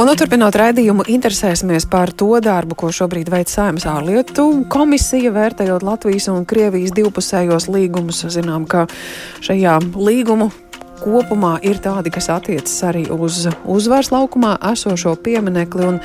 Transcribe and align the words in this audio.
Un, 0.00 0.06
nu, 0.08 0.14
turpinot 0.16 0.56
raidījumu, 0.56 1.04
interesēsimies 1.12 1.84
par 1.92 2.08
to 2.16 2.30
darbu, 2.40 2.72
ko 2.80 2.88
šobrīd 2.88 3.28
veic 3.28 3.50
Saimas 3.52 3.84
ārlietu 3.84 4.46
komisija, 4.72 5.28
vērtējot 5.34 5.84
Latvijas 5.84 6.30
un 6.32 6.46
Krievijas 6.48 6.94
divpusējos 6.96 7.68
līgumus. 7.68 8.22
Zinām, 8.32 8.64
ka 8.64 8.86
šajā 9.44 9.76
līgumu 10.00 10.48
kopumā 11.00 11.56
ir 11.66 11.80
tādi, 11.82 12.12
kas 12.12 12.28
attiecas 12.32 12.74
arī 12.86 13.06
uz 13.10 13.46
uzvaras 13.64 14.10
laukumā 14.12 14.56
esošo 14.72 15.14
pieminekli 15.24 15.86
un 15.88 15.98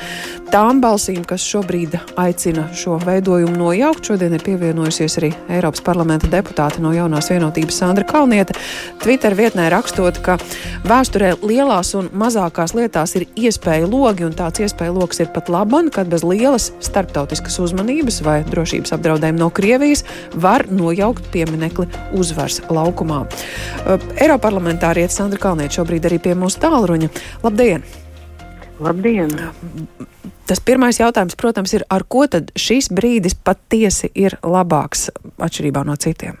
tām 0.52 0.80
balsīm, 0.82 1.24
kas 1.28 1.44
šobrīd 1.44 1.96
aicina 2.20 2.66
šo 2.76 2.96
veidojumu 3.04 3.56
nojaukt. 3.60 4.06
Šodien 4.10 4.36
ir 4.36 4.44
pievienojusies 4.46 5.18
arī 5.20 5.32
Eiropas 5.58 5.82
parlamenta 5.84 6.30
deputāte 6.32 6.82
no 6.82 6.92
jaunās 6.94 7.30
vienotības 7.32 7.80
Sandra 7.82 8.06
Kalniete. 8.08 8.56
Twitter 9.02 9.36
vietnē 9.36 9.68
rakstot, 9.72 10.20
ka 10.24 10.38
vēsturē 10.86 11.34
lielās 11.42 11.92
un 11.98 12.08
mazākās 12.16 12.74
lietās 12.78 13.16
ir 13.18 13.26
iespēja 13.36 13.88
logi, 13.90 14.26
un 14.26 14.36
tāds 14.36 14.64
iespēja 14.64 14.94
loks 14.96 15.20
ir 15.24 15.30
pat 15.34 15.50
laban, 15.52 15.90
kad 15.92 16.10
bez 16.12 16.24
lielas 16.26 16.70
starptautiskas 16.84 17.58
uzmanības 17.62 18.22
vai 18.26 18.38
drošības 18.48 18.94
apdraudējuma 18.96 19.42
no 19.42 19.50
Krievijas 19.54 20.04
var 20.34 20.66
nojaukt 20.70 21.28
pieminekli 21.34 21.88
uzvaras 22.16 22.62
laukumā. 22.70 23.24
Eiropa 24.16 24.46
parlamentā 24.46 24.85
parlamentāriete 24.86 25.14
Sandra 25.14 25.38
Kalniete 25.40 25.74
šobrīd 25.74 26.06
arī 26.06 26.18
pie 26.22 26.34
mūsu 26.38 26.60
tālruņa. 26.62 27.08
Labdien! 27.42 27.82
Labdien! 28.78 29.30
Tas 30.46 30.60
pirmais 30.62 31.00
jautājums, 31.00 31.34
protams, 31.34 31.74
ir, 31.74 31.82
ar 31.90 32.04
ko 32.06 32.26
tad 32.30 32.52
šis 32.54 32.90
brīdis 32.94 33.34
patiesi 33.34 34.10
ir 34.14 34.38
labāks 34.42 35.10
atšķirībā 35.42 35.82
no 35.86 35.96
citiem? 35.98 36.38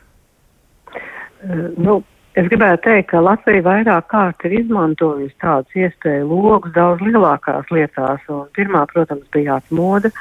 Uh, 1.42 1.72
nu, 1.76 2.02
es 2.38 2.46
gribētu 2.46 2.84
teikt, 2.86 3.10
ka 3.10 3.24
Latvija 3.24 3.64
vairāk 3.66 4.06
kārt 4.12 4.46
ir 4.46 4.60
izmantojusi 4.60 5.34
tādas 5.42 5.74
iespēju 5.74 6.28
logus 6.30 6.74
daudz 6.76 7.02
lielākās 7.02 7.66
lietās. 7.74 8.22
Un 8.30 8.46
pirmā, 8.54 8.86
protams, 8.92 9.26
bija 9.34 9.58
atmoda, 9.58 10.12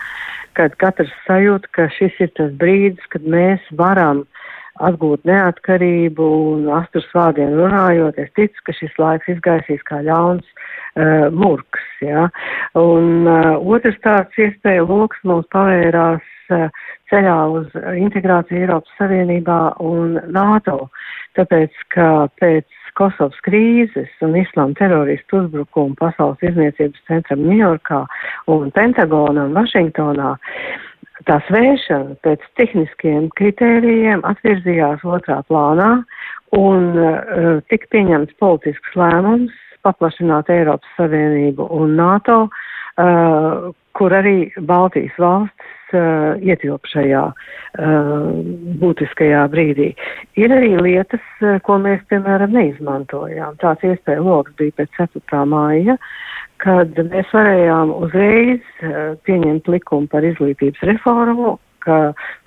kad 0.58 0.74
katrs 0.82 1.14
sajūt, 1.27 1.70
ka 1.77 1.92
šis 1.94 2.18
ir 2.26 2.34
tas 2.40 2.49
brīdis, 2.58 3.05
kad 3.14 3.21
mēs 3.21 3.62
varam 3.77 4.26
atgūt 4.84 5.23
neatkarību 5.27 6.27
un 6.51 6.70
asturs 6.76 7.07
vārdiem 7.15 7.54
runājot, 7.55 8.20
es 8.20 8.31
ticu, 8.35 8.65
ka 8.68 8.76
šis 8.76 8.95
laiks 8.99 9.29
izgaisīs 9.31 9.84
kā 9.87 10.01
ļauns 10.04 10.45
uh, 10.45 11.31
murks, 11.31 11.85
jā. 12.04 12.27
Un 12.79 13.27
uh, 13.29 13.55
otrs 13.62 13.98
tāds 14.03 14.41
iespēja 14.41 14.84
loks 14.90 15.21
mums 15.23 15.48
pavērās 15.55 16.26
uh, 16.51 16.68
ceļā 17.12 17.37
uz 17.55 17.70
integrāciju 18.01 18.65
Eiropas 18.65 18.98
Savienībā 18.99 19.59
un 19.84 20.20
NATO, 20.35 20.90
tāpēc, 21.40 21.85
ka 21.96 22.09
pēc 22.41 22.68
Kosovas 22.96 23.40
krīzes 23.43 24.12
un 24.23 24.37
islāma 24.40 24.76
teroristu 24.79 25.41
uzbrukumu 25.41 25.98
Pasaules 25.99 26.43
izniecības 26.48 27.01
centram 27.09 27.43
Ņujorkā 27.43 28.05
un 28.55 28.71
Pentagonam 28.76 29.51
Vašingtonā, 29.57 30.35
tā 31.24 31.40
svēršana 31.48 32.18
pēc 32.26 32.44
tehniskiem 32.60 33.30
kritērijiem 33.40 34.24
atvirzījās 34.27 35.05
otrā 35.08 35.40
plānā 35.49 35.91
un 36.58 36.91
uh, 36.99 37.62
tika 37.71 37.88
pieņemts 37.96 38.35
politisks 38.41 38.98
lēmums 38.99 39.55
paplašināt 39.86 40.49
Eiropas 40.49 40.98
Savienību 40.98 41.68
un 41.77 41.96
NATO, 41.99 42.46
uh, 42.49 43.71
kur 43.96 44.16
arī 44.18 44.52
Baltijas 44.60 45.16
valstis 45.21 45.74
uh, 45.94 46.36
ietilp 46.41 46.88
šajā 46.91 47.24
uh, 47.32 48.30
būtiskajā 48.82 49.44
brīdī. 49.54 49.92
Ir 50.40 50.54
arī 50.55 50.76
lietas, 50.80 51.24
uh, 51.44 51.58
ko 51.66 51.77
mēs, 51.84 52.04
piemēram, 52.12 52.55
neizmantojām. 52.55 53.60
Tāds 53.64 53.86
iespēja 53.88 54.24
loks 54.26 54.55
bija 54.60 54.76
pēc 54.82 54.96
4. 55.02 55.44
māja. 55.52 55.98
Kad 56.64 56.96
mēs 57.12 57.30
varējām 57.36 57.92
uzreiz 58.00 58.64
uh, 58.82 59.14
pieņemt 59.27 59.68
likumu 59.70 60.08
par 60.12 60.26
izglītības 60.27 60.86
reformu, 60.88 61.58
ka 61.86 61.98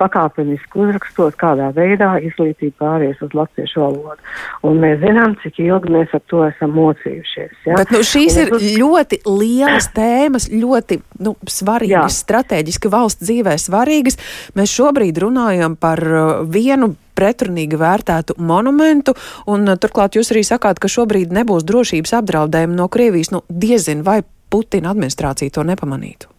pakāpeniski 0.01 0.83
uzrakstot, 0.83 1.37
kādā 1.39 1.71
veidā 1.77 2.17
izglītība 2.25 2.77
pāries 2.83 3.21
uz 3.25 3.35
latviešu 3.37 3.83
valodu. 3.83 4.19
Un 4.67 4.81
mēs 4.83 5.01
zinām, 5.03 5.37
cik 5.43 5.61
ilgi 5.65 5.93
mēs 5.95 6.15
ar 6.17 6.23
to 6.31 6.45
esam 6.49 6.75
mocījušies. 6.77 7.57
Ja? 7.67 7.79
Bet 7.81 7.93
nu, 7.95 8.03
šīs 8.07 8.39
ir 8.45 8.55
uz... 8.57 8.65
ļoti 8.79 9.21
lielas 9.27 9.91
tēmas, 9.97 10.49
ļoti 10.53 11.01
nu, 11.25 11.35
svarīgas, 11.49 12.23
strateģiski 12.25 12.93
valsts 12.93 13.25
dzīvē 13.25 13.59
svarīgas. 13.63 14.19
Mēs 14.59 14.75
šobrīd 14.75 15.21
runājam 15.25 15.77
par 15.81 16.03
uh, 16.05 16.25
vienu 16.47 16.95
pretrunīgi 17.19 17.79
vērtētu 17.79 18.39
monumentu, 18.39 19.17
un 19.51 19.67
uh, 19.67 19.79
turklāt 19.81 20.19
jūs 20.19 20.33
arī 20.35 20.45
sakāt, 20.47 20.83
ka 20.83 20.91
šobrīd 20.91 21.35
nebūs 21.35 21.67
drošības 21.69 22.19
apdraudējumi 22.23 22.79
no 22.79 22.91
Krievijas. 22.93 23.33
Nu, 23.35 23.45
diezin 23.49 24.05
vai 24.07 24.21
Putina 24.49 24.95
administrācija 24.95 25.53
to 25.53 25.67
nepamanītu? 25.69 26.38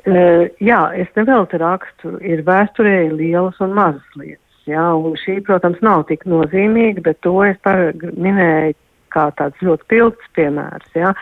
Uh, 0.00 0.46
jā, 0.64 0.80
es 0.96 1.10
nevelti 1.16 1.60
rakstu, 1.60 2.14
ir 2.24 2.44
vēsturē 2.46 3.10
lielas 3.12 3.58
un 3.60 3.74
mazas 3.76 4.16
lietas. 4.16 4.46
Jā, 4.68 4.84
un 4.94 5.16
šī, 5.18 5.40
protams, 5.44 5.80
nav 5.84 6.04
tik 6.08 6.26
nozīmīga, 6.28 7.02
bet 7.04 7.20
to 7.24 7.34
es 7.44 7.58
minēju 7.66 8.76
kā 9.10 9.26
tāds 9.38 9.58
ļoti 9.64 9.86
pilns 9.90 10.30
piemērs. 10.38 10.90
Ja? 10.94 11.12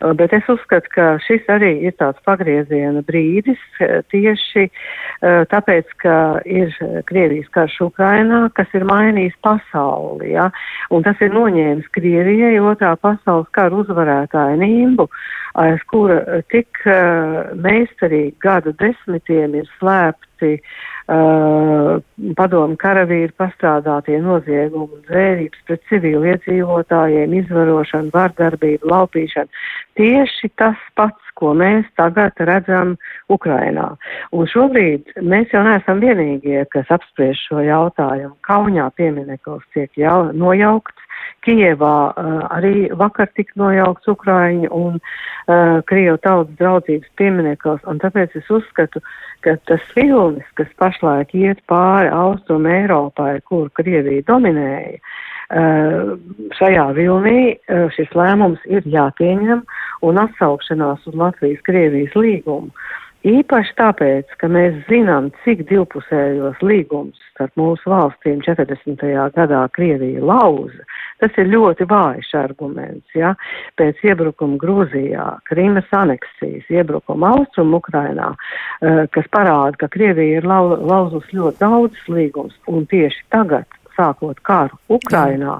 Uh, 0.00 0.12
bet 0.16 0.34
es 0.36 0.46
uzskatu, 0.52 0.92
ka 0.94 1.06
šis 1.24 1.48
arī 1.52 1.72
ir 1.88 1.96
tāds 2.00 2.20
pagrieziena 2.26 3.02
brīdis 3.06 3.60
uh, 3.80 4.00
tieši 4.12 4.66
uh, 4.68 5.42
tāpēc, 5.50 5.90
ka 6.02 6.16
ir 6.44 6.74
Krievijas 7.08 7.50
karš 7.56 7.80
Ukrainā, 7.88 8.44
kas 8.56 8.70
ir 8.76 8.86
mainījis 8.88 9.38
pasauli. 9.44 10.34
Ja? 10.34 10.50
Un 10.92 11.06
tas 11.06 11.20
ir 11.24 11.32
noņēmis 11.34 11.90
Krievijai 11.96 12.58
otrā 12.60 12.94
pasaules 13.00 13.50
kara 13.56 13.82
uzvarētāju 13.82 14.60
nimbu, 14.60 15.08
aiz 15.58 15.82
kura 15.90 16.40
tik 16.52 16.82
meistarīgi 17.58 18.36
gadu 18.42 18.74
desmitiem 18.78 19.56
ir 19.58 19.70
slēpti 19.78 20.54
uh, 20.56 21.00
Uh, 21.10 21.96
padomu 22.38 22.76
karavīri 22.78 23.32
pastrādātie 23.40 24.20
noziegumi 24.22 24.94
un 24.94 25.00
dzērības 25.08 25.64
pret 25.66 25.80
civili 25.88 26.28
iedzīvotājiem, 26.30 27.32
izvarošana, 27.40 28.12
vardarbība, 28.14 28.86
laupīšana. 28.92 29.50
Tieši 29.98 30.52
tas 30.60 30.78
pats, 30.94 31.32
ko 31.34 31.50
mēs 31.58 31.88
tagad 31.98 32.38
redzam 32.46 32.94
Ukrainā. 33.26 33.88
Un 34.30 34.46
šobrīd 34.52 35.10
mēs 35.18 35.50
jau 35.50 35.64
neesam 35.66 35.98
vienīgie, 36.04 36.62
kas 36.70 36.94
apspriež 36.94 37.42
šo 37.48 37.64
jautājumu. 37.66 38.36
Kaunijā 38.46 38.86
piemineklis 38.94 39.66
tiek 39.74 39.90
jau 39.98 40.28
nojaukts. 40.30 41.09
Kievā 41.46 41.96
uh, 42.10 42.36
arī 42.52 42.90
vakar 42.98 43.30
tika 43.36 43.56
nojaukts 43.60 44.10
Ukraiņu 44.10 44.70
un 44.74 45.00
uh, 45.00 45.80
Krievu 45.88 46.18
tautas 46.24 46.56
draudzības 46.60 47.10
piemineklis, 47.20 47.82
un 47.90 48.02
tāpēc 48.02 48.36
es 48.40 48.50
uzskatu, 48.52 49.02
uh, 49.02 49.30
ka 49.44 49.56
tas 49.68 49.82
vilnis, 49.96 50.46
kas 50.58 50.70
pašlaik 50.80 51.32
iet 51.36 51.60
pāri 51.70 52.10
Austrum 52.12 52.68
Eiropai, 52.68 53.40
kur 53.48 53.70
Krievija 53.76 54.24
dominēja, 54.28 54.98
eh, 54.98 56.12
šajā 56.58 56.86
vilnī 56.98 57.40
eh, 57.56 57.86
šis 57.96 58.12
lēmums 58.16 58.64
ir 58.68 58.86
jāpieņem 58.86 59.64
un 60.06 60.24
atsaukšanās 60.24 61.06
uz 61.08 61.16
Latvijas-Krievijas 61.24 62.16
līgumu. 62.16 62.70
Īpaši 63.26 63.74
tāpēc, 63.76 64.30
ka 64.40 64.48
mēs 64.48 64.78
zinām, 64.88 65.28
cik 65.44 65.66
divpusējos 65.68 66.62
līgumus 66.64 67.20
starp 67.34 67.52
mūsu 67.60 67.92
valstīm 67.92 68.40
40. 68.46 69.04
gadā 69.36 69.66
Krievija 69.76 70.24
lauza, 70.24 70.86
Tas 71.20 71.36
ir 71.36 71.50
ļoti 71.52 71.84
vājš 71.88 72.30
arguments. 72.40 73.08
Ja? 73.16 73.34
Pēc 73.76 74.00
iebrukuma 74.08 74.56
Grūzijā, 74.60 75.26
Krīmas 75.48 75.90
aneksijas, 75.92 76.64
iebrukuma 76.72 77.34
Austrum 77.36 77.74
Ukrainā, 77.76 78.30
uh, 78.32 79.02
kas 79.12 79.28
parāda, 79.34 79.76
ka 79.82 79.90
Krievija 79.92 80.40
ir 80.40 80.48
lau, 80.48 80.72
lauzus 80.78 81.28
ļoti 81.36 81.60
daudz 81.60 82.08
līgums 82.08 82.56
un 82.72 82.88
tieši 82.88 83.26
tagad 83.34 83.68
sākot 83.98 84.38
karu 84.46 84.78
Ukrainā, 84.88 85.58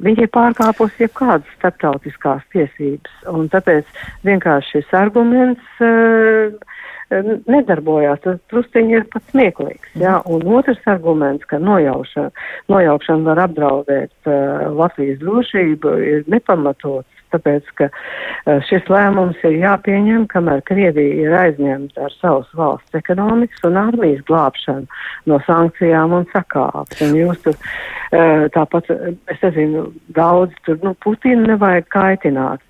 viņi 0.00 0.24
ir 0.24 0.30
pārkāpusi 0.32 1.04
jebkādas 1.04 1.50
starptautiskās 1.58 2.46
tiesības. 2.54 3.12
Un 3.28 3.50
tāpēc 3.52 3.90
vienkārši 4.24 4.78
šis 4.78 4.94
arguments 4.96 5.82
uh, 5.84 6.56
nedarbojās. 7.50 8.20
Tas 8.24 8.38
trustiņi 8.52 8.98
ir 8.98 9.08
pat 9.12 9.24
smieklīgs. 9.32 9.94
Jā? 10.00 10.18
Un 10.30 10.44
otrs 10.58 10.82
arguments, 10.90 11.46
ka 11.50 11.60
nojaušana, 11.62 12.32
nojaukšana 12.72 13.26
var 13.30 13.42
apdraudēt 13.46 14.12
uh, 14.26 14.68
Latvijas 14.76 15.20
drošību, 15.22 15.96
ir 16.02 16.30
nepamatots. 16.32 17.08
Tāpēc, 17.32 17.68
ka 17.78 17.86
uh, 17.88 18.58
šis 18.68 18.88
lēmums 18.92 19.40
ir 19.48 19.56
jāpieņem, 19.62 20.26
kamēr 20.28 20.60
Krievija 20.68 21.14
ir 21.24 21.36
aizņemta 21.38 22.04
ar 22.04 22.16
savas 22.18 22.50
valsts 22.58 22.98
ekonomikas 22.98 23.64
un 23.64 23.78
armijas 23.80 24.20
glābšanu 24.28 25.00
no 25.32 25.38
sankcijām 25.46 26.12
un 26.18 26.28
sakāpes. 26.34 27.00
Un 27.06 27.16
jūs 27.16 27.40
tur 27.46 27.56
uh, 27.56 28.48
tāpat, 28.52 28.92
es 29.32 29.40
nezinu, 29.46 29.88
daudz 30.12 30.52
tur, 30.66 30.76
nu, 30.84 30.92
Putinu 31.00 31.48
nevajag 31.54 31.88
kaitināt. 31.94 32.60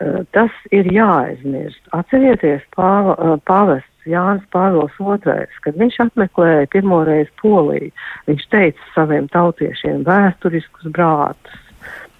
Uh, 0.00 0.20
tas 0.36 0.52
ir 0.68 0.92
jāaizmirst. 0.92 1.80
Atcerieties, 1.96 2.60
pāva, 2.76 3.16
pāvests 3.48 3.89
Jānis 4.08 4.46
Pāvils 4.54 4.94
II, 5.00 5.46
kad 5.64 5.80
viņš 5.80 5.98
apmeklēja 6.06 6.68
pirmoreiz 6.72 7.32
Poliju, 7.42 7.90
viņš 8.28 8.46
teica 8.52 8.92
saviem 8.94 9.28
tautiešiem 9.32 10.06
vēsturiskus 10.08 10.92
brātus. 10.94 11.66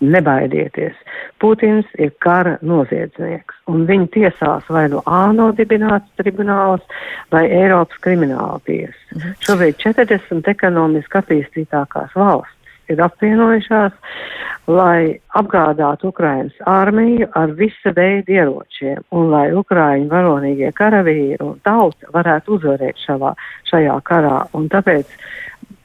Nebaidieties. 0.01 0.95
Putins 1.43 1.89
ir 2.01 2.15
kara 2.25 2.55
noziedznieks, 2.65 3.59
un 3.69 3.83
viņu 3.89 4.07
tiesās 4.15 4.71
vai 4.73 4.87
no 4.89 5.03
ANO 5.05 5.51
dibināts 5.59 6.09
tribunāls 6.17 6.81
vai 7.29 7.43
Eiropas 7.53 8.01
krimināla 8.01 8.63
tiesa. 8.65 8.97
Mhm. 9.17 9.35
Šobrīd 9.45 9.77
40 9.85 10.49
ekonomiski 10.55 11.21
attīstītākās 11.21 12.17
valsts 12.17 12.60
ir 12.91 13.03
apvienojušās, 13.07 13.93
lai 14.71 15.19
apgādātu 15.35 16.11
Ukrainas 16.13 16.57
armiju 16.69 17.27
ar 17.39 17.55
visa 17.59 17.95
veida 17.97 18.37
ieročiem, 18.37 19.03
un 19.11 19.31
lai 19.33 19.49
Ukraiņu 19.57 20.11
varonīgie 20.13 20.71
karavīri 20.79 21.41
un 21.43 21.59
tauta 21.67 22.11
varētu 22.15 22.59
uzvarēt 22.59 23.01
šavā, 23.07 23.35
šajā 23.71 23.97
karā. 24.07 24.45
Un 24.55 24.69
tāpēc 24.71 25.19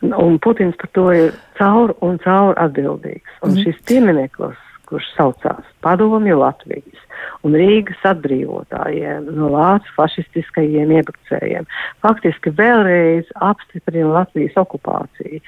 Un 0.02 0.38
Putins 0.40 0.75
par 0.75 0.90
to 0.94 1.12
ir 1.13 1.34
caur 1.57 1.96
un 2.06 2.19
caur 2.22 2.54
atbildīgs. 2.62 3.31
Un 3.42 3.56
mm. 3.56 3.63
šis 3.63 3.81
piemineklis, 3.90 4.60
kurš 4.86 5.07
saucās 5.16 5.66
Padomju 5.81 6.38
Latvijas 6.38 7.02
un 7.46 7.56
Rīgas 7.57 8.04
atbrīvotājiem 8.06 9.31
no 9.38 9.50
vācu 9.54 9.96
fašistiskajiem 9.96 10.94
iebrucējiem, 11.00 11.66
faktiski 12.06 12.54
vēlreiz 12.57 13.31
apstiprina 13.48 14.12
Latvijas 14.19 14.57
okupāciju. 14.62 15.42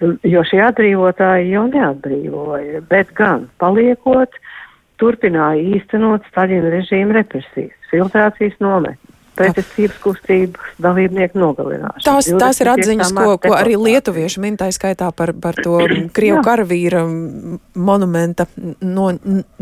Jo 0.00 0.42
šie 0.44 0.60
atbrīvotāji 0.60 1.54
jau 1.54 1.64
neatbrīvoja, 1.72 2.82
bet 2.90 3.14
gan 3.16 3.46
paliekot, 3.62 4.34
turpināja 5.00 5.62
īstenot 5.76 6.26
Staļina 6.30 6.72
režīma 6.74 7.16
represijas, 7.16 7.76
filtrācijas 7.92 8.58
nometnes 8.60 9.16
pretestības 9.36 9.98
kustības 10.00 10.76
dalībnieku 10.82 11.38
nogalināšanu. 11.40 12.04
Tās, 12.04 12.28
tās 12.40 12.60
ir 12.62 12.70
atziņas, 12.72 13.12
ko, 13.16 13.36
ko 13.42 13.52
arī 13.56 13.76
lietuvieši 13.80 14.42
min, 14.42 14.58
tā 14.60 14.70
skaitā 14.74 15.10
par, 15.16 15.34
par 15.42 15.58
to 15.60 15.78
Krievu 16.16 16.42
karavīra 16.46 17.04
monumenta 17.76 18.48
no 18.80 19.10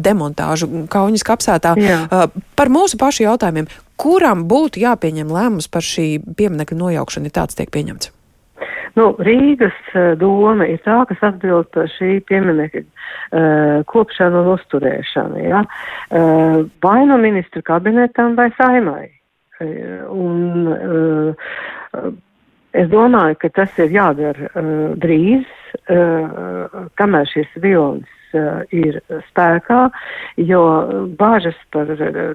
demontāžu 0.09 0.71
Kauņas 0.91 1.27
kapsētā. 1.27 1.75
Jā. 1.81 2.03
Uh, 2.07 2.45
par 2.59 2.71
mūsu 2.73 3.01
pašu 3.01 3.27
jautājumiem, 3.27 3.71
kuram 4.01 4.47
būtu 4.51 4.83
jāpieņem 4.85 5.33
lēmums 5.35 5.71
par 5.71 5.87
šī 5.87 6.09
pieminekļa 6.39 6.81
nojaukšanu, 6.85 7.31
ja 7.31 7.41
tāds 7.43 7.59
tiek 7.59 7.73
pieņemts? 7.75 8.15
Nu, 8.95 9.09
Rīgas 9.27 9.77
uh, 9.95 10.13
doma 10.19 10.69
ir 10.71 10.79
tā, 10.85 11.01
kas 11.11 11.23
atbild 11.27 11.71
par 11.75 11.91
šī 11.97 12.21
pieminekļa 12.29 12.85
uh, 12.85 13.83
kopšanu 13.91 14.45
un 14.45 14.53
uzturēšanu. 14.55 15.43
Ja? 15.43 15.65
Uh, 16.11 16.63
vai 16.85 17.01
no 17.11 17.19
ministra 17.21 17.65
kabinetam 17.67 18.39
vai 18.39 18.51
saimai. 18.59 19.09
Un, 19.65 20.67
uh, 20.71 22.11
es 22.75 22.89
domāju, 22.91 23.39
ka 23.43 23.51
tas 23.55 23.79
ir 23.83 23.95
jādara 23.95 24.51
uh, 24.51 24.93
drīz, 25.01 25.47
uh, 25.89 26.91
kamēr 26.99 27.31
šis 27.31 27.55
vilnis 27.63 28.11
ir 28.75 28.99
spēkā, 29.31 29.81
jo 30.41 30.63
bāžas 31.19 31.59
par 31.75 31.91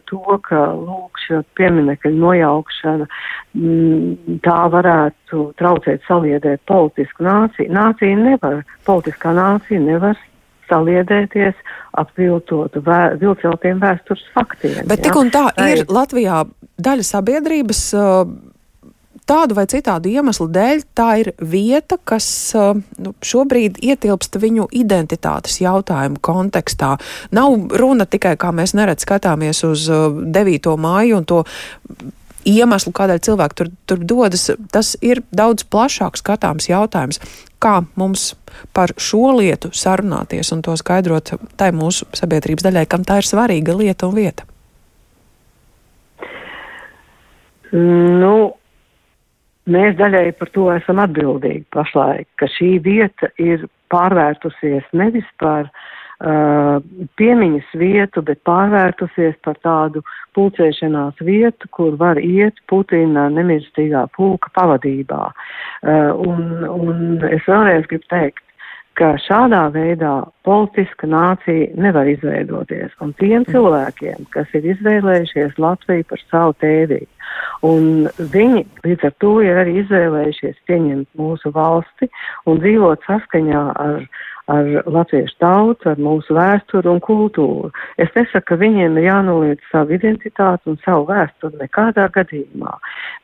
to, 0.09 0.37
ka 0.47 0.61
lūk 0.77 1.21
šo 1.25 1.41
pieminekļu 1.59 2.13
nojaukšana 2.19 3.07
mm, 3.09 4.39
tā 4.45 4.59
varētu 4.73 5.49
traucēt 5.59 6.05
saliedēt 6.07 6.63
politisku 6.69 7.27
nāciju. 7.27 7.71
Nācija 7.75 8.19
nevar, 8.19 8.63
politiskā 8.87 9.35
nācija 9.37 9.81
nevar 9.83 10.17
saliedēties 10.69 11.57
ap 11.97 12.11
vilceltiem 12.17 13.81
vēstures 13.81 14.25
faktiem. 14.35 14.83
Bet 14.89 15.03
tik 15.05 15.17
un 15.17 15.31
tā 15.33 15.49
ir 15.65 15.85
Latvijā 15.89 16.43
daļa 16.79 17.07
sabiedrības. 17.07 17.83
Tādu 19.29 19.53
vai 19.53 19.67
citādu 19.69 20.09
iemeslu 20.09 20.47
dēļ 20.49 20.79
tā 20.97 21.09
ir 21.21 21.27
vieta, 21.37 21.99
kas 22.01 22.25
nu, 22.97 23.11
šobrīd 23.21 23.77
ietilpst 23.85 24.39
viņu 24.41 24.65
identitātes 24.73 25.59
jautājumu 25.61 26.17
kontekstā. 26.25 26.95
Nav 27.37 27.75
runa 27.77 28.07
tikai, 28.09 28.33
kā 28.41 28.49
mēs 28.55 28.73
neredz 28.73 29.05
skatāmies 29.05 29.61
uz 29.67 29.85
9. 29.85 30.73
māju 30.81 31.19
un 31.19 31.29
to 31.29 31.43
iemeslu, 32.49 32.93
kādēļ 32.95 33.21
cilvēki 33.29 33.57
tur, 33.59 33.71
tur 33.85 34.01
dodas. 34.01 34.49
Tas 34.73 34.95
ir 35.05 35.21
daudz 35.29 35.65
plašāk 35.69 36.17
skatāms 36.17 36.69
jautājums. 36.71 37.21
Kā 37.61 37.83
mums 37.99 38.31
par 38.73 38.95
šo 38.97 39.35
lietu 39.37 39.69
sarunāties 39.75 40.53
un 40.55 40.63
to 40.65 40.73
skaidrot 40.79 41.35
tai 41.59 41.69
mūsu 41.75 42.07
sabiedrības 42.17 42.65
daļai, 42.65 42.87
kam 42.89 43.05
tā 43.05 43.19
ir 43.21 43.29
svarīga 43.29 43.75
lieta 43.77 44.09
un 44.09 44.17
vieta? 44.17 44.47
Nu, 47.69 48.58
mēs 49.71 49.97
daļai 49.99 50.31
par 50.39 50.51
to 50.55 50.67
esam 50.73 51.01
atbildīgi 51.03 51.65
pašlaik, 51.75 52.27
ka 52.39 52.49
šī 52.57 52.75
vieta 52.85 53.31
ir 53.41 53.67
pārvērtusies 53.93 54.85
nevis 54.97 55.27
par 55.41 55.69
uh, 55.69 56.77
piemiņas 57.19 57.71
vietu, 57.81 58.23
bet 58.25 58.41
pārvērtusies 58.47 59.37
par 59.45 59.57
tādu 59.65 60.03
pulcēšanās 60.37 61.21
vietu, 61.25 61.69
kur 61.75 61.97
var 62.01 62.21
iet 62.21 62.59
Putina 62.69 63.27
nemirstīgā 63.33 64.05
pulka 64.17 64.51
pavadībā. 64.57 65.23
Uh, 65.29 66.11
un, 66.27 66.45
un 66.69 67.25
es 67.31 67.45
vēlreiz 67.49 67.89
gribu 67.89 68.09
teikt, 68.13 68.45
ka 68.99 69.13
šādā 69.23 69.61
veidā 69.73 70.13
politiska 70.47 71.07
nācija 71.07 71.69
nevar 71.79 72.09
izveidoties. 72.11 72.91
Un 73.03 73.13
tiem 73.19 73.41
mm. 73.41 73.51
cilvēkiem, 73.53 74.27
kas 74.35 74.51
ir 74.57 74.67
izvēlējušies 74.75 75.59
Latviju 75.61 76.07
par 76.09 76.23
savu 76.25 76.55
tēviju, 76.63 77.07
un 77.67 78.09
viņi 78.33 78.65
līdz 78.87 79.07
ar 79.09 79.15
to 79.23 79.33
ir 79.45 79.61
arī 79.63 79.77
izvēlējušies 79.83 80.59
pieņemt 80.69 81.09
mūsu 81.19 81.53
valsti 81.55 82.09
un 82.49 82.59
dzīvot 82.63 83.05
saskaņā 83.07 83.63
ar 83.85 84.03
ar 84.49 84.69
latviešu 84.89 85.35
tautu, 85.41 85.91
ar 85.91 86.01
mūsu 86.01 86.35
vēsturi 86.37 86.89
un 86.89 87.01
kultūru. 87.03 87.69
Es 88.01 88.09
nesaku, 88.15 88.45
ka 88.49 88.57
viņiem 88.61 88.97
ir 88.97 89.07
jānoliedz 89.09 89.69
savu 89.71 89.95
identitāti 89.97 90.71
un 90.71 90.79
savu 90.85 91.05
vēsturi 91.09 91.61
nekādā 91.61 92.07
gadījumā, 92.15 92.73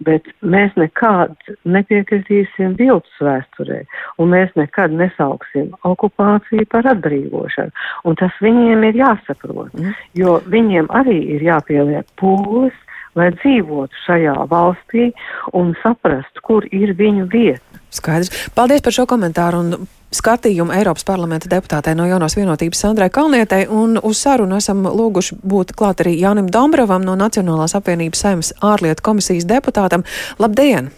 bet 0.06 0.30
mēs 0.42 0.75
nekad 0.80 1.36
nepiekritīsim 1.66 2.77
viltus 2.80 3.19
vēsturē, 3.25 3.81
un 4.22 4.33
mēs 4.36 4.54
nekad 4.60 4.94
nesauksim 4.95 5.74
okupāciju 5.88 6.68
par 6.72 6.88
atbrīvošanu. 6.94 7.74
Un 8.06 8.18
tas 8.22 8.42
viņiem 8.45 8.86
ir 8.89 9.01
jāsaprot, 9.01 9.74
mm. 9.74 9.94
jo 10.19 10.39
viņiem 10.51 10.92
arī 10.94 11.19
ir 11.38 11.45
jāpieliek 11.50 12.10
pūles, 12.22 12.75
lai 13.16 13.31
dzīvotu 13.38 13.95
šajā 14.06 14.36
valstī 14.51 15.10
un 15.56 15.74
saprastu, 15.81 16.44
kur 16.44 16.68
ir 16.75 16.94
viņu 17.00 17.30
vieta. 17.31 17.83
Skaidrs. 17.95 18.50
Paldies 18.56 18.83
par 18.83 18.95
šo 18.95 19.06
komentāru 19.07 19.62
un 19.63 19.88
skatījumu 20.16 20.74
Eiropas 20.76 21.06
parlamenta 21.08 21.50
deputātei 21.52 21.96
no 21.98 22.08
jaunās 22.10 22.38
vienotības 22.38 22.82
Sandrai 22.86 23.10
Kalnietei, 23.14 23.68
un 23.68 24.00
uz 24.02 24.22
sarunu 24.24 24.58
esam 24.58 24.86
lūguši 24.88 25.40
būt 25.44 25.76
klāt 25.78 26.04
arī 26.04 26.16
Jānim 26.20 26.50
Dombrovam 26.52 27.06
no 27.06 27.18
Nacionālās 27.20 27.76
apvienības 27.78 28.24
saimnes 28.26 28.54
ārlietu 28.64 29.06
komisijas 29.06 29.48
deputātam. 29.50 30.06
Labdien! 30.39 30.92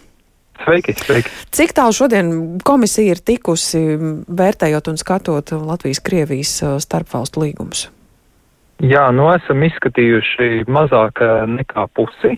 Sveiki, 0.58 0.94
sveiki. 0.98 1.30
Cik 1.54 1.74
tālu 1.76 1.94
šodien 1.94 2.32
komisija 2.66 3.14
ir 3.14 3.20
tikusi 3.22 3.82
vērtējot 4.26 4.90
un 4.90 4.98
skatot 4.98 5.54
Latvijas-Krievijas 5.54 6.56
uh, 6.64 6.74
starpvalstu 6.82 7.44
līgumus? 7.44 7.86
Jā, 8.78 9.08
nu 9.10 9.24
esam 9.32 9.64
izskatījuši 9.66 10.68
mazāk 10.70 11.18
nekā 11.50 11.88
pusi, 11.98 12.36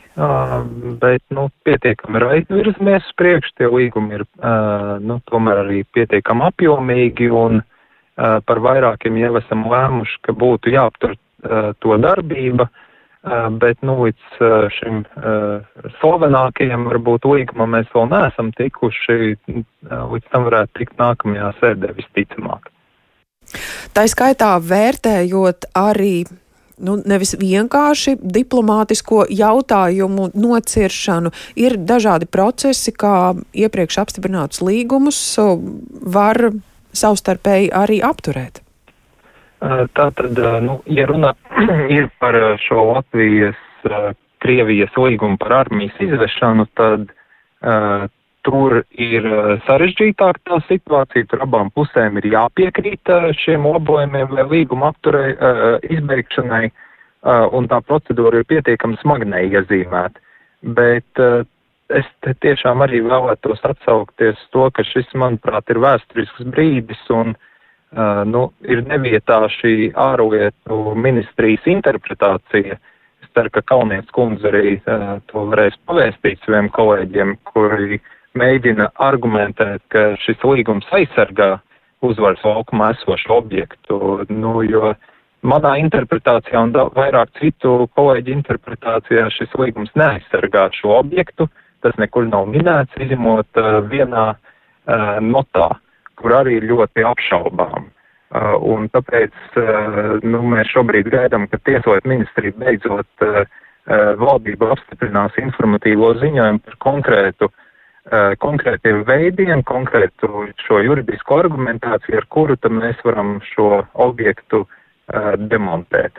bet, 1.03 1.21
nu, 1.37 1.51
pietiekami 1.69 2.23
raiti 2.23 2.57
virzamies 2.57 3.05
uz 3.05 3.17
priekšu, 3.21 3.53
tie 3.61 3.69
līgumi 3.69 4.17
ir, 4.17 4.25
nu, 5.05 5.19
tomēr 5.29 5.61
arī 5.67 5.83
pietiekami 5.93 6.47
apjomīgi 6.49 7.29
un 7.29 7.61
par 8.17 8.63
vairākiem 8.65 9.21
jau 9.21 9.35
esam 9.43 9.67
lēmuši, 9.69 10.17
ka 10.25 10.33
būtu 10.33 10.73
jāaptur 10.73 11.19
to 11.85 12.01
darbība, 12.01 12.71
bet, 13.61 13.85
nu, 13.85 14.01
līdz 14.07 14.41
šim 14.81 15.05
slavenākajam 16.01 16.89
varbūt 16.89 17.29
līgumam 17.29 17.77
mēs 17.77 17.93
vēl 17.93 18.09
neesam 18.17 18.49
tikuši, 18.57 19.37
līdz 19.85 20.33
tam 20.33 20.49
varētu 20.49 20.79
tikt 20.81 20.97
nākamajā 21.05 21.53
sēdē 21.61 21.93
visticamāk. 22.01 22.73
Tā 23.97 24.07
skaitā 24.11 24.55
vērtējot 24.63 25.71
arī 25.79 26.25
nu, 26.81 26.97
nevis 27.05 27.35
vienkārši 27.41 28.17
diplomātisko 28.21 29.25
jautājumu 29.29 30.31
nociršanu, 30.35 31.33
ir 31.61 31.77
dažādi 31.77 32.29
procesi, 32.31 32.93
kā 32.93 33.35
iepriekš 33.53 34.01
apstiprinātus 34.05 34.63
līgumus 34.65 35.21
var 36.17 36.41
savstarpēji 36.97 37.71
arī 37.77 38.01
apturēt. 38.05 38.63
Tā 39.61 40.07
tad, 40.17 40.39
nu, 40.65 40.81
ja 40.89 41.05
runa 41.11 41.35
ir 41.97 42.09
par 42.23 42.39
šo 42.65 42.87
Latvijas, 42.95 43.59
Krievijas 44.41 44.95
līgumu 44.97 45.37
par 45.41 45.53
armijas 45.67 45.99
izvešanu, 46.01 46.65
tad 46.77 47.11
Tur 48.47 48.79
ir 48.97 49.27
eh, 49.29 49.49
sarežģītāk 49.67 50.41
tā 50.49 50.61
situācija, 50.65 51.29
tur 51.29 51.43
abām 51.45 51.69
pusēm 51.77 52.17
ir 52.21 52.31
jāpiekrīt 52.33 53.13
eh, 53.13 53.27
šiem 53.37 53.67
labojumiem 53.69 54.31
vai 54.33 54.47
līguma 54.49 54.89
apturē 54.95 55.25
uh, 55.35 55.65
izbeigšanai, 55.93 56.71
un 57.53 57.67
tā 57.69 57.83
procedūra 57.85 58.41
ir 58.41 58.47
pietiekami 58.49 58.97
smagnēji 59.03 59.59
iezīmēta. 59.59 60.23
Bet 60.77 61.21
es 61.93 62.07
tiešām 62.41 62.81
arī 62.87 63.03
vēlētos 63.05 63.61
atsaukties 63.69 64.41
to, 64.55 64.71
ka 64.73 64.85
šis, 64.89 65.11
manuprāt, 65.21 65.69
ir 65.69 65.83
vēsturisks 65.85 66.47
brīdis, 66.55 67.03
un 67.13 67.35
nu, 68.31 68.47
ir 68.65 68.81
nevietā 68.89 69.43
šī 69.59 69.91
ārlietu 70.01 70.95
ministrijas 70.97 71.69
interpretācija. 71.69 72.81
Ceru, 73.37 73.53
ka 73.53 73.63
Kalnietis 73.69 74.11
kundze 74.17 74.49
arī 74.49 74.79
uh, 74.81 75.19
to 75.31 75.45
varēs 75.53 75.77
pavēstīt 75.87 76.41
saviem 76.47 76.71
kolēģiem, 76.75 77.37
kuri 77.53 78.01
mēģina 78.39 78.91
argumentēt, 79.03 79.83
ka 79.93 80.15
šis 80.23 80.43
līgums 80.47 80.89
aizsargā 80.95 81.57
uzvaras 82.07 82.43
laukumā 82.47 82.93
esošu 82.95 83.35
objektu. 83.35 83.99
Nu, 84.31 84.61
jo 84.65 84.95
manā 85.43 85.77
interpretācijā 85.83 86.63
un 86.67 86.75
vairāk 86.97 87.33
citu 87.41 87.89
kolēģi 87.99 88.37
interpretācijā 88.39 89.29
šis 89.35 89.55
līgums 89.61 89.93
neaizsargā 89.99 90.69
šo 90.79 90.99
objektu. 91.01 91.49
Tas 91.81 91.97
nekur 91.97 92.27
nav 92.29 92.49
minēts, 92.53 92.93
izņemot 93.01 93.57
uh, 93.57 93.79
vienā 93.89 94.27
uh, 94.35 95.17
notā, 95.25 95.71
kur 96.21 96.35
arī 96.43 96.59
ļoti 96.61 97.07
apšaubām. 97.09 97.89
Uh, 98.31 98.53
un 98.69 98.85
tāpēc 98.93 99.33
uh, 99.57 100.19
nu, 100.23 100.43
mēs 100.53 100.69
šobrīd 100.75 101.09
gaidām, 101.11 101.49
ka 101.49 101.59
tieslietu 101.65 102.13
ministrija 102.13 102.53
beidzot 102.61 103.25
uh, 103.25 103.41
uh, 103.41 104.13
valdība 104.21 104.75
apstiprinās 104.77 105.41
informatīvo 105.41 106.13
ziņojumu 106.21 106.61
par 106.69 106.77
konkrētu 106.85 107.49
uh, 107.49 107.65
konkrētiem 108.41 109.05
veidiem, 109.05 109.63
konkrētu 109.63 110.47
šo 110.65 110.81
juridisko 110.81 111.37
argumentāciju, 111.45 112.17
ar 112.17 112.27
kuru 112.33 112.57
mēs 112.73 112.97
varam 113.05 113.39
šo 113.53 113.85
objektu 113.95 114.65
uh, 114.65 115.37
demontēt. 115.37 116.19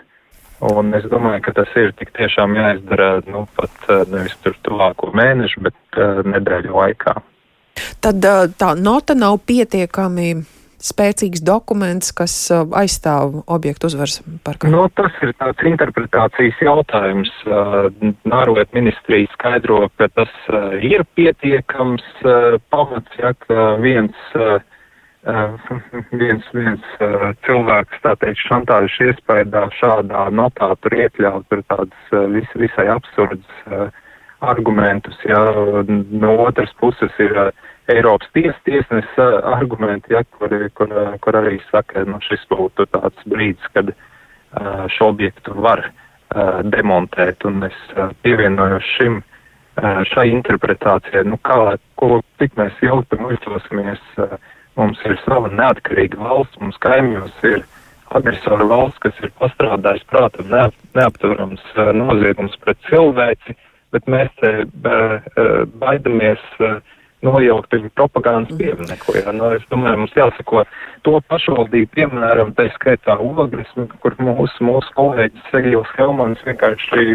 Un 0.62 0.94
es 0.94 1.08
domāju, 1.10 1.42
ka 1.42 1.56
tas 1.58 1.74
ir 1.76 1.90
tik 1.98 2.14
tiešām 2.14 2.54
jāizdara, 2.56 3.24
nu, 3.26 3.48
pat 3.58 3.74
uh, 3.90 4.06
nevis 4.08 4.38
tur 4.44 4.54
tuvāko 4.62 5.10
mēnešu, 5.18 5.64
bet 5.66 5.98
uh, 5.98 6.22
nedēļu 6.22 6.78
laikā. 6.78 7.18
Tad 8.02 8.26
tā 8.62 8.74
nota 8.78 9.16
nav 9.18 9.40
pietiekami 9.48 10.36
spēcīgs 10.82 11.44
dokuments, 11.46 12.12
kas 12.16 12.34
uh, 12.54 12.66
aizstāv 12.78 13.42
objektu 13.52 13.90
uzvaras 13.92 14.20
parkā? 14.46 14.70
No, 14.72 14.86
nu, 14.86 14.94
tas 14.98 15.16
ir 15.24 15.34
tāds 15.40 15.64
interpretācijas 15.68 16.60
jautājums. 16.66 17.32
Uh, 17.46 17.90
ministrija 18.76 19.30
skaidro, 19.36 19.86
ka 20.00 20.10
tas 20.18 20.34
uh, 20.50 20.76
ir 20.82 21.06
pietiekams 21.18 22.06
pamats, 22.74 23.18
ja 23.22 23.34
viens, 23.86 24.18
viens, 26.18 26.46
viens 26.54 26.86
cilvēks, 27.46 28.00
tā 28.02 28.16
teikt, 28.22 28.42
šantāžas 28.48 28.96
iespējā 29.12 29.66
šādā 29.78 30.28
notā 30.34 30.72
tur 30.82 30.96
iekļaut 30.98 31.46
tur 31.50 31.62
tādas 31.70 32.16
vis, 32.34 32.50
visai 32.58 32.88
absurdas 32.90 33.92
argumentus, 34.42 35.18
ja 35.30 35.40
no 35.86 36.34
otras 36.48 36.74
puses 36.82 37.14
ir 37.22 37.38
Eiropas 37.90 38.30
tiesas 38.34 38.62
tiesnesis 38.64 39.18
argumenti, 39.44 40.14
ja, 40.14 40.22
kur, 40.38 40.54
kur, 40.78 40.94
kur 41.22 41.38
arī 41.40 41.58
saka, 41.72 42.06
nu 42.06 42.20
šis 42.22 42.44
būtu 42.52 42.86
tāds 42.94 43.26
brīdis, 43.26 43.72
kad 43.74 43.90
uh, 43.92 44.86
šo 44.94 45.10
objektu 45.16 45.56
var 45.58 45.88
uh, 45.90 46.62
demontēt, 46.62 47.46
un 47.50 47.66
es 47.68 47.78
uh, 47.96 48.12
pievienojos 48.22 48.86
šim, 48.98 49.20
uh, 49.24 50.04
šai 50.12 50.30
interpretācijai, 50.30 51.26
nu 51.26 51.42
kā, 51.42 51.76
ko, 51.98 52.22
cik 52.42 52.56
mēs 52.62 52.78
jautri 52.86 53.20
muļķosimies, 53.24 54.06
uh, 54.22 54.38
mums 54.78 55.02
ir 55.10 55.18
sava 55.26 55.50
neatkarīga 55.50 56.22
valsts, 56.22 56.62
mums 56.62 56.78
kaimiņos 56.86 57.44
ir 57.50 57.66
agresora 58.14 58.68
valsts, 58.68 59.02
kas 59.02 59.20
ir 59.26 59.34
pastrādājis 59.42 60.08
prātam 60.12 60.54
neap, 60.54 60.78
neapturams 60.96 61.66
uh, 61.76 61.92
noziegums 61.98 62.56
pret 62.62 62.80
cilvēci, 62.92 63.58
bet 63.92 64.08
mēs 64.08 64.32
te 64.40 64.58
uh, 64.64 65.22
baidamies 65.82 66.44
uh, 66.62 66.78
nojaukt 67.26 67.74
viņu 67.76 67.92
propagandas 67.98 68.54
mhm. 68.54 68.62
pieminiektu. 68.62 69.18
Ja? 69.20 69.36
Nu, 69.36 69.52
es 69.56 69.66
domāju, 69.72 70.04
mums 70.04 70.18
jāsako 70.18 70.66
to 71.06 71.18
pašvaldību, 71.32 71.90
piemēram, 71.96 72.54
tā 72.58 72.68
skaitā 72.76 73.18
Ogres, 73.22 73.70
kur 74.04 74.16
mūsu, 74.22 74.66
mūsu 74.66 74.94
kolēģis 74.98 75.48
Segils 75.54 75.94
Helmans 75.98 76.42
vienkārši 76.46 77.06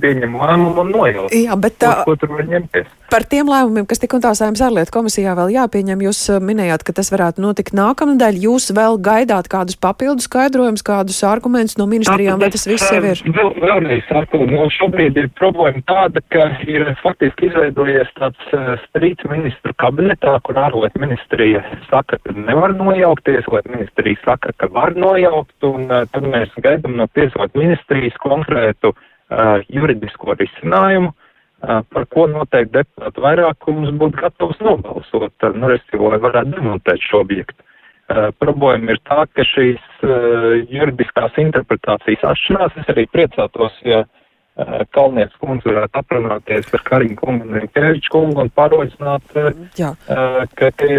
pieņem 0.00 0.36
lēmumu 0.40 0.84
un 0.84 0.92
nojaukt. 0.94 1.34
Jā, 1.36 1.56
bet 1.60 1.76
tā. 1.82 1.92
Ko, 2.02 2.14
ko 2.14 2.22
tur 2.22 2.36
var 2.38 2.48
ņemties? 2.48 2.88
Par 3.12 3.26
tiem 3.30 3.50
lēmumiem, 3.50 3.86
kas 3.88 4.00
tik 4.02 4.16
un 4.16 4.24
tā 4.24 4.32
saimnes 4.36 4.62
ārlietu 4.64 4.94
komisijā 4.94 5.36
vēl 5.38 5.52
jāpieņem, 5.54 6.06
jūs 6.06 6.22
minējāt, 6.42 6.86
ka 6.86 6.96
tas 6.96 7.12
varētu 7.12 7.44
notikt 7.44 7.76
nākamnedēļ. 7.76 8.40
Jūs 8.46 8.70
vēl 8.74 8.98
gaidāt 9.04 9.50
kādus 9.52 9.78
papildus 9.78 10.26
skaidrojumus, 10.30 10.82
kādus 10.86 11.20
argumentus 11.28 11.78
no 11.78 11.86
ministrijām, 11.90 12.40
vai 12.42 12.50
tas 12.54 12.66
viss 12.66 12.90
jau 12.90 13.02
ir? 13.04 13.20
Vēl, 13.36 13.52
vēlreiz 13.60 14.08
saku, 14.08 14.40
nu, 14.48 14.64
šobrīd 14.78 15.20
ir 15.20 15.30
problēma 15.38 15.84
tāda, 15.86 16.24
ka 16.32 16.48
ir 16.66 16.88
faktiski 17.04 17.50
izveidojies 17.50 18.10
tāds 18.18 18.56
uh, 18.56 18.74
strīds 18.88 19.28
ministru 19.54 19.74
kabinetā, 19.78 20.40
kur 20.42 20.56
ārlietu 20.58 21.00
ministrija 21.00 21.62
saka, 21.88 22.18
ka 22.18 22.32
nevar 22.34 22.74
nojaukties 22.74 23.44
tieslietu 23.44 23.70
ministrija 23.70 24.16
saka, 24.24 24.52
ka 24.58 24.68
var 24.72 24.94
nojaukt, 24.96 25.54
un 25.62 25.90
uh, 25.90 26.06
tad 26.10 26.24
mēs 26.24 26.50
gaidām 26.58 26.96
no 26.96 27.06
tieslietu 27.14 27.58
ministrijas 27.58 28.16
konkrētu 28.18 28.92
uh, 28.94 29.62
juridisko 29.68 30.34
risinājumu, 30.34 31.12
uh, 31.12 31.82
par 31.92 32.06
ko 32.10 32.26
noteikti 32.26 32.80
deputātu 32.80 33.22
vairākums 33.22 33.94
būtu 33.94 34.20
gatavs 34.20 34.58
nobalsot, 34.60 35.32
uh, 35.42 35.54
nu, 35.54 35.70
restīvi, 35.70 36.10
lai 36.10 36.18
varētu 36.18 36.58
demontēt 36.58 37.00
šo 37.00 37.22
objektu. 37.22 37.60
Uh, 38.04 38.28
problēma 38.36 38.92
ir 38.92 39.00
tā, 39.06 39.24
ka 39.32 39.46
šīs 39.46 39.80
uh, 40.02 40.58
juridiskās 40.68 41.38
interpretācijas 41.38 42.26
atšķirās. 42.34 42.82
Es 42.82 42.92
arī 42.92 43.06
priecātos, 43.08 43.78
ja 43.86 44.02
uh, 44.02 44.23
Eh, 44.54 44.84
Kalnietes 44.94 45.34
kundze 45.42 45.66
varētu 45.66 45.98
aprunāties 45.98 46.68
ar 46.76 46.82
Kariņu 46.86 47.16
kungu 47.18 47.46
un 47.48 47.70
Keviču 47.74 48.12
kungu 48.14 48.44
un 48.44 48.50
parodzināt, 48.54 49.24
eh. 49.34 49.48
Eh, 49.82 50.36
ka, 50.54 50.68
ka 50.70 50.90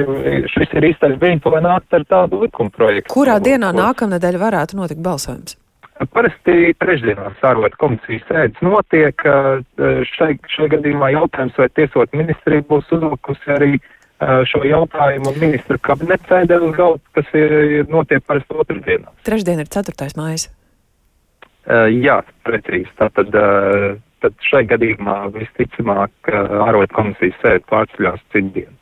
šis 0.52 0.74
ir 0.76 0.88
īstais 0.90 1.16
brīdis, 1.22 1.48
lai 1.54 1.62
nākt 1.64 1.96
ar 1.96 2.04
tādu 2.04 2.42
likuma 2.42 2.74
projektu. 2.76 3.14
Kurā 3.14 3.38
dienā 3.40 3.70
nākamnedēļ 3.78 4.40
varētu 4.42 4.76
notikt 4.82 5.00
balsojums? 5.06 5.56
Parasti 6.12 6.74
trešdienās 6.84 7.40
ārlietu 7.48 7.80
komisijas 7.80 8.28
sēdes 8.28 8.60
notiek. 8.60 9.24
Šai, 10.12 10.34
šai 10.52 10.68
gadījumā 10.76 11.14
jautājums, 11.14 11.56
vai 11.56 11.70
tiesot 11.80 12.12
ministrija 12.12 12.66
būs 12.68 12.92
uzlikusi 12.92 13.56
arī 13.56 13.72
šo 14.52 14.66
jautājumu 14.68 15.32
ministru 15.40 15.80
kabineta 15.80 16.28
sēdē 16.28 16.60
uz 16.60 16.76
galda, 16.76 17.16
kas 17.16 17.32
ir 17.40 17.88
notiek 17.88 18.28
parasti 18.28 18.60
otrdienā. 18.66 19.16
Trešdien 19.24 19.64
ir 19.64 19.72
4. 19.72 20.12
mājas. 20.20 20.50
Uh, 21.66 21.88
jā, 21.90 22.20
precīzi. 22.46 22.92
Tātad 23.00 23.34
uh, 23.34 23.96
tad 24.26 24.36
šai 24.50 24.66
gadījumā 24.70 25.20
visticamāk 25.36 26.34
ārlietu 26.34 26.98
komisijas 26.98 27.38
sēde 27.44 27.66
pārceļās 27.72 28.24
citu 28.34 28.54
dienu. 28.58 28.76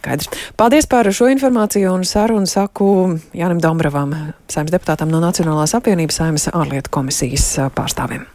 Skaidrs. 0.00 0.30
Paldies 0.56 0.86
par 0.88 1.10
šo 1.12 1.28
informāciju 1.32 1.92
un 1.92 2.06
sarunu 2.08 2.48
saku 2.48 2.90
Jānim 3.36 3.60
Dombravam, 3.62 4.14
saimnes 4.48 4.76
deputātam 4.76 5.10
no 5.12 5.20
Nacionālās 5.22 5.74
apvienības 5.76 6.22
saimnes 6.22 6.48
ārlietu 6.54 6.92
komisijas 6.94 7.50
pārstāvim. 7.76 8.24